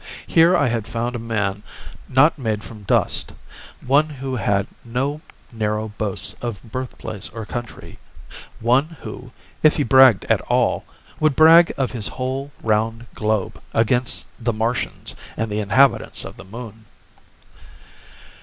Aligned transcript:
Here 0.25 0.57
I 0.57 0.67
had 0.67 0.87
found 0.87 1.15
a 1.15 1.19
man 1.19 1.61
not 2.09 2.39
made 2.39 2.63
from 2.63 2.81
dust; 2.81 3.33
one 3.85 4.09
who 4.09 4.35
had 4.37 4.65
no 4.83 5.21
narrow 5.51 5.89
boasts 5.95 6.33
of 6.41 6.59
birthplace 6.63 7.29
or 7.29 7.45
country, 7.45 7.99
one 8.59 8.85
who, 9.01 9.31
if 9.61 9.75
he 9.75 9.83
bragged 9.83 10.25
at 10.25 10.41
all, 10.47 10.85
would 11.19 11.35
brag 11.35 11.71
of 11.77 11.91
his 11.91 12.07
whole 12.07 12.51
round 12.63 13.05
globe 13.13 13.61
against 13.75 14.25
the 14.43 14.53
Martians 14.53 15.13
and 15.37 15.51
the 15.51 15.59
inhabitants 15.59 16.25
of 16.25 16.35
the 16.35 16.45
Moon. 16.45 16.85